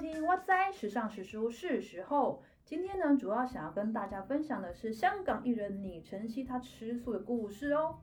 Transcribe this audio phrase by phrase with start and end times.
[0.00, 2.42] 听哇塞时尚时书是时候。
[2.64, 7.98] 今天呢，主要想要跟大家分享的是香港艺人李晨曦她吃素的故事哦。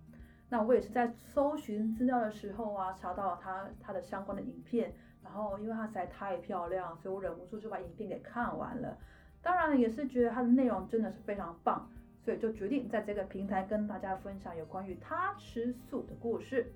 [0.50, 4.94] 那我也是在搜寻资料的时候啊，查到了她她的相关的影片，
[5.24, 8.96] 然后因为她实在太漂亮，所以我忍不住就把影片给看完了。
[9.42, 11.90] 当然也是觉得她的内容真的是非常棒，
[12.24, 16.72] 所以就决定在这个平台跟大家分享有关于她吃素的故事。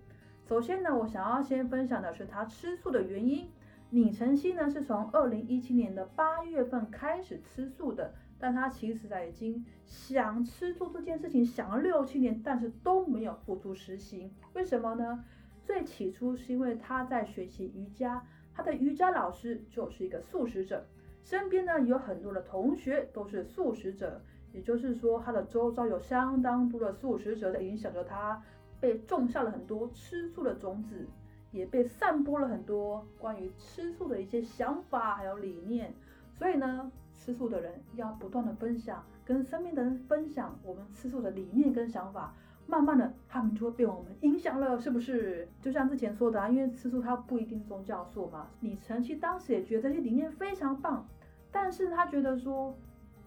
[0.48, 3.52] 首先呢，我想要先分享的是她吃素的原因。
[3.92, 14.32] 李晨曦呢是从二零一七年的八月份开始吃素的，但他其实已经想吃素这件事情想了六七年，但是都没有付诸实行。
[14.54, 15.26] 为什么呢？
[15.66, 20.88] 最起初是因为他在学习瑜伽，他的瑜伽老师就是一个素食者，
[21.22, 24.22] 身边呢有很多的同学都是素食者，
[24.54, 28.42] 也就是说他的周遭有相当多的素食者的影响着他，
[28.80, 31.06] 被种下了很多吃素的种子。
[31.52, 35.94] 也被散播了很多关于吃素的一些想法，还有理念。
[36.34, 42.34] 所以呢，吃素的人要不断的分享，跟身边的人分享我们吃素的理念跟想法。
[42.68, 45.48] 慢慢的，他们就会被我们影响了，是不是？
[45.62, 48.48] 就像之前说的啊，因为吃素它不一定宗教素嘛。
[48.62, 51.06] 李晨曦当时也觉得这些理念非常棒，
[51.52, 52.74] 但是他觉得说，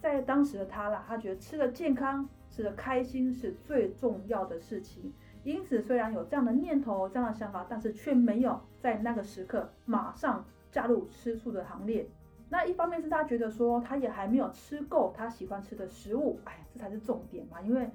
[0.00, 5.12] 在当时的他啦，他觉得吃的健康、吃的开心是最重要的事情。
[5.44, 12.08] 因此，虽然有这样的念头、这样的想法，但是却没有在那个时刻马上加入吃素的行列。
[12.48, 17.88] 那一方面是他觉得说，他也还没有吃够他喜欢吃的食物，哎，这才是重点嘛，因为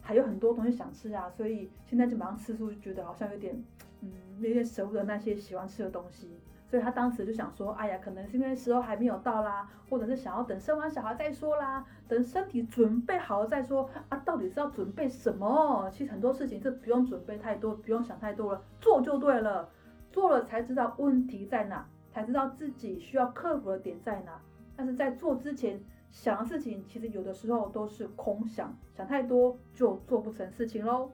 [0.00, 3.54] 还有很多东西想吃啊，所以现在就马上吃素，就觉得好像有点，
[4.00, 4.10] 嗯，
[4.40, 6.38] 有点舍不得那些喜欢吃的东西。
[6.74, 14.18] 所以他当时就想说，哎呀，可能是因为时候还没有到啦，或者是想要等生完小孩再说啦，等身体准备好了再说啊。
[14.24, 15.88] 到底是要准备什么？
[15.92, 19.68] 其实很多事情是不用准备太多，不用想太多了，做就对了。
[20.10, 24.40] 做了才知道问题在哪，才知道自己需要克服的点在哪。
[24.74, 31.12] 但是在做之前想的事情，其实有的时候都是空想，想太多就做不成事情喽。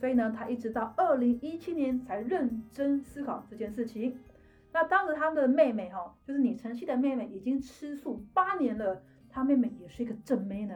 [0.00, 4.18] 所以呢，他一直到二零一七年才认真思考这件事情。
[4.72, 9.02] 那当时他的妹妹哈，就是李晨曦的妹妹，已经吃素八年了。
[9.28, 10.74] 他妹妹也是一个正妹呢，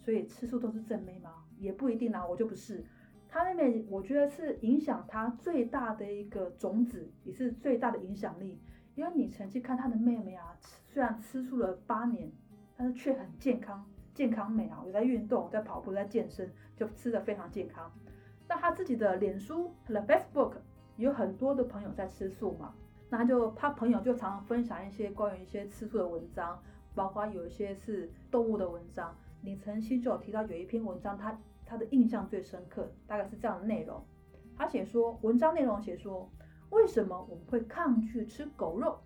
[0.00, 1.44] 所以吃素都是正妹吗？
[1.58, 2.84] 也不一定啊，我就不是。
[3.28, 8.60] 他妹妹，我觉得是影响他最大的一个种子，也是最大的影响力。
[8.94, 12.30] 因为李晨曦看他的妹妹啊，虽然吃素了八年，
[12.76, 13.84] 但是却很健康，
[14.14, 17.92] 健康美啊，有在运动，在跑步，在健身，就吃的非常健康。
[18.48, 20.52] 那他自己的脸书，他的 Facebook
[20.96, 22.74] 有很多的朋友在吃素嘛。
[23.08, 26.60] 那就他朋友就常常分享一些关于一些吃素的文章，
[26.94, 29.16] 包括有一些是动物的文章。
[29.42, 34.04] 李晨曦就有提到有一篇文章，他他的印象最深刻，大概是这样的内容。
[34.56, 36.28] 他写说，文章内容写说，
[36.70, 38.98] 为什么我们会抗拒吃狗肉，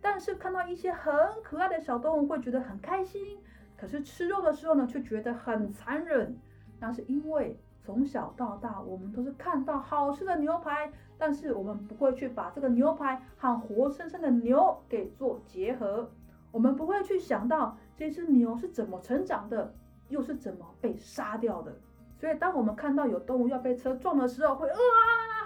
[0.00, 3.38] 但是看到一些很可爱的小动物会觉得很开心，
[3.76, 6.36] 可是吃肉的时候呢，却觉得很残忍。
[6.80, 7.58] 那是因为。
[7.84, 16.10] 从小到大，我们都是看到好吃的牛排，但是我们不会去把这个牛排和活生生的牛给做结合。
[16.50, 19.74] 我们不会去想到这只牛是怎么成长的，
[20.08, 21.76] 又是怎么被杀掉的。
[22.18, 24.76] 所以，当我们看到有动物要被车撞的时候，会啊，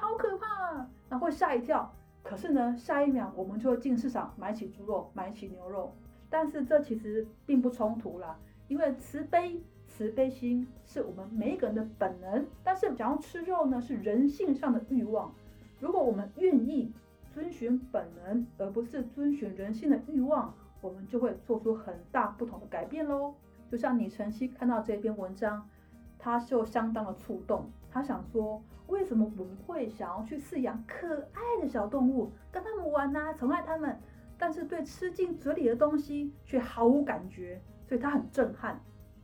[0.01, 1.93] 好可怕，那会吓一跳。
[2.23, 5.93] 可是呢，下一秒我们就会进市场买起猪肉，买起牛肉。
[6.31, 8.39] 但是这其实并不冲突啦，
[8.69, 9.61] 因为慈悲。
[9.99, 15.35] 慈悲心是我们每一个人的本能，但是想要吃肉呢，是人性上的欲望。
[15.81, 16.93] 如果我们愿意
[17.35, 23.35] 遵循本能，而不是遵循人性的欲望，我们就会做出很大不同的改变喽。
[23.69, 25.69] 就像李晨曦看到这篇文章，
[26.17, 27.69] 他就相当的触动。
[27.91, 33.99] 他想说，为什么我们会想要去饲养可爱的小动物，跟他们玩啊，宠爱他们，
[34.39, 38.81] 但是对吃进嘴里的东西却毫无感觉，所以他很震撼。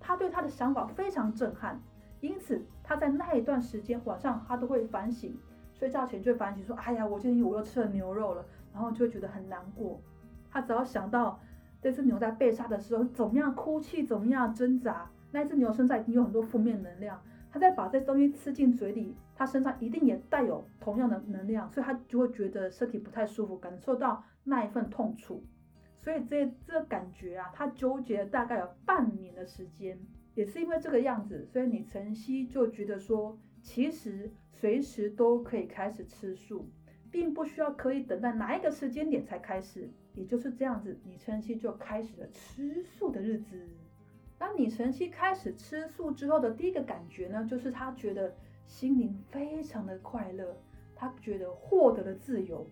[0.06, 1.80] 他对他的想法非常震撼，
[2.20, 5.34] 因此他在那一段时间晚上他都会反省，
[5.72, 8.44] 睡觉前就会反省说：“哎呀，我今天我又吃了牛肉了。”
[8.74, 9.98] 然后就会觉得很难过。
[10.50, 11.40] 他只要想到
[11.80, 17.18] 这只牛在被杀的时候怎么样哭泣，怎么样挣扎，那只牛身上已经有很多负面能量。
[17.50, 25.42] 他再把这东西吃进嘴里，他身上一定也带有同样的能量，所以他就会觉得身体不太舒服，感受到那一份痛楚。
[26.04, 29.98] 所以这这感觉啊，他纠结了大概有半年的时间，
[30.34, 36.68] 也是因为这个样子，所以李晨曦就觉得说，其实随时都可以开始吃素，
[37.10, 39.88] 并不需要可以等待哪一个时间点才开始。
[40.12, 43.66] 也就是这样子，李晨曦就开始了吃素的日子。
[44.36, 48.36] 当李晨曦开始吃素之后的第一个感觉呢，就是他觉得
[48.66, 50.54] 心灵非常的快乐，
[50.94, 52.66] 他觉得获得了自由，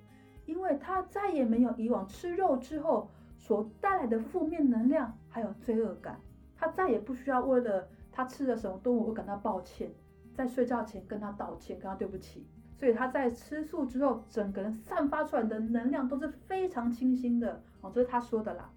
[0.45, 3.09] 因为他再也没有以往吃肉之后。
[3.43, 6.17] 所带来的负面能量还有罪恶感。
[6.57, 9.91] 他再也不需要为了他吃了什么动物会感到抱歉，
[10.33, 12.47] 在睡觉前跟他道歉，跟他对不起。
[12.77, 18.71] 所以他在吃素之后，整个人散发出来的能量都是非常清新的哦，这是他说的啦。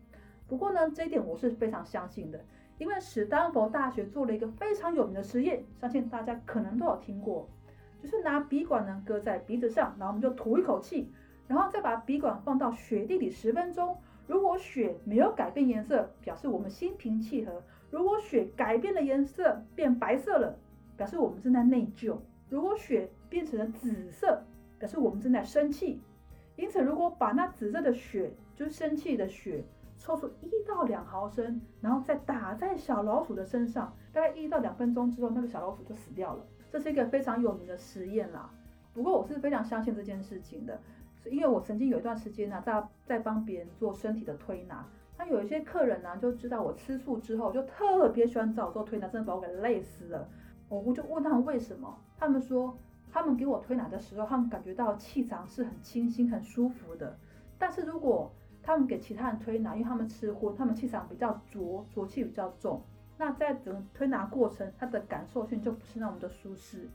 [0.48, 2.44] 不过呢，这一点我是非常相信的，
[2.80, 7.48] 因为史丹佛大学做了一个非常有名的实验，相信大家可能都有听过，
[8.02, 11.12] 就是拿笔管呢搁在鼻子上，然后我们就吐一口气，
[11.48, 13.96] 然后再把笔管放到雪地里十分钟。
[14.28, 17.52] 如果血没有改变颜色，表示我们心平气和；
[17.92, 20.58] 如果血改变了颜色，变白色了，
[20.98, 22.18] 表示我们正在内疚；
[22.50, 24.42] 如果血变成了紫色，
[24.80, 26.02] 表示我们正在生气。
[26.56, 29.64] 因此，如果把那紫色的血，就是生气的血，
[29.98, 36.46] 抽出一到两毫升，然后再打在小老鼠的身上，大概一到两分钟之后，那个小老鼠就死掉了。
[36.72, 38.50] 这是一个非常有名的实验啦。
[38.94, 40.80] 不过，我是非常相信这件事情的。
[41.30, 44.86] 因为我曾经有一段时间呢，在在帮别人做身体的推拿，
[45.18, 50.28] 那有一些客人呢就知道我吃素之后，就特别喜欢找我做推拿，真的把我给累死了。
[50.70, 52.78] 我我就问他们为什么，他们说
[53.12, 57.18] 他们给我推拿的时候，他们感觉到气场是很清新、很舒服的。
[57.58, 58.32] 但是如果
[58.62, 62.82] 他们给其他人推拿，因为他们吃荤，他们气场比较浊，浊气比较重，
[63.18, 66.90] 那在整个推拿过程，他的感受性就不是那么的舒适。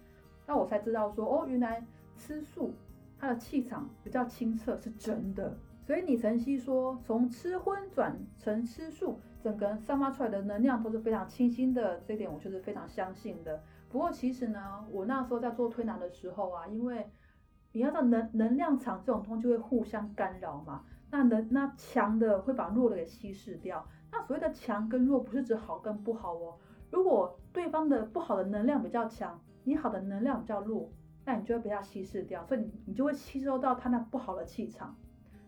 [0.47, 1.83] 那我才知道说，哦，原来
[2.19, 2.75] 吃素。
[3.21, 5.55] 他的气场比较清澈，是真的。
[5.85, 12.01] 所以李晨曦说，从吃荤转成吃素，整个散发出来的能量都是非常清新的。
[12.07, 13.63] 这点我就是非常相信的。
[13.91, 17.07] 不过其实呢，我那时候在做推拿的时候啊，因为
[17.73, 20.85] 你要知道能能量场这种东西会互相干扰嘛。
[21.11, 23.85] 那能那强的会把弱的给稀释掉。
[24.13, 26.57] 那所谓的强跟弱，不是指好跟不好哦。
[26.91, 30.89] 如果对方的不好的能量比较强，你好的能量比较弱。
[31.25, 34.97] 那你就会被它稀释掉，所以你你就会吸收到它那不好的气场。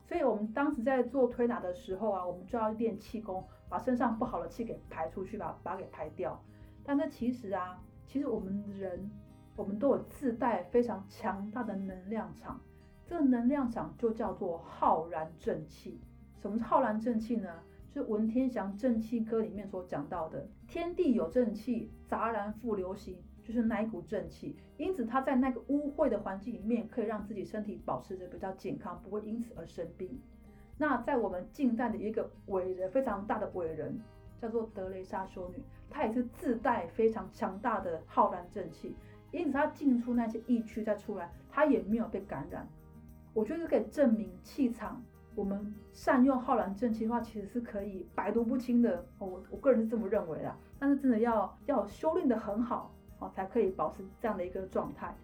[0.05, 6.39] 所以我们当时在做推拿的时候啊，我们就要练气功，把身上不好的气给排出去，把把它给排掉。
[6.85, 9.11] 但是其实啊，其实我们人
[9.57, 12.61] 我们都有自带非常强大的能量场，
[13.07, 16.01] 这能量场就叫做浩然正气。
[16.41, 17.49] 什么是浩然正气呢？
[17.91, 23.17] 就是文天祥正气歌里面所讲到的，天地有正气，杂然复流行。
[23.45, 30.21] 就是那一股正气，因此他在那个污秽的环境里面，可以让自己身体保持着比较健康，不会因此而生病。
[30.79, 34.01] 那在我们近代的一个伟人，非常大的伟人，
[34.41, 38.97] 叫做德雷莎修女，她也是自带非常强大的浩然正气，
[39.31, 42.67] 因此她进出那些疫区再出来，她也没有被感染。
[43.35, 45.03] 我觉得可以证明气场，
[45.35, 49.05] 我们善用浩然正气的话，其实是可以百毒不侵的。
[49.19, 52.93] 我我个人是这么认为的，但是真的要要修炼的很好。
[53.23, 55.15] 哦，才可以保持这样的一个状态。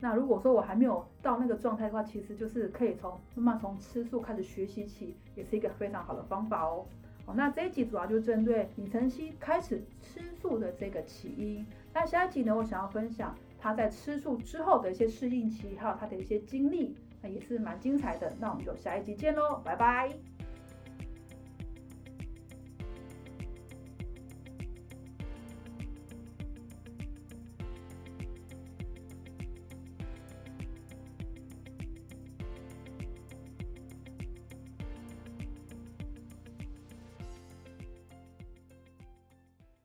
[0.00, 6.86] 那如果说我还没有到那个状态的话，其实就是可以从慢慢从吃素开始学习起，也是一个非常好的方法哦。
[7.26, 11.66] 好，那这一集主要就针对李晨曦开始吃素的这个起因。
[11.92, 18.32] 那下一集呢，我想要分享他在吃素之后的一些适应期，还有他的一些经历，那也是蛮精彩的。
[18.38, 20.37] 那我们就下一集见喽，拜拜。